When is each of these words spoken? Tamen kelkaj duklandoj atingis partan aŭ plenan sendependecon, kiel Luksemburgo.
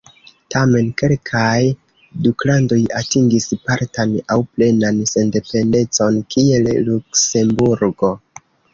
Tamen 0.53 0.87
kelkaj 1.01 1.59
duklandoj 2.27 2.79
atingis 3.01 3.47
partan 3.69 4.17
aŭ 4.37 4.41
plenan 4.57 5.05
sendependecon, 5.13 6.21
kiel 6.37 6.75
Luksemburgo. 6.91 8.17